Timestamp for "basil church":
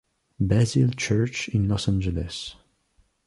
0.39-1.47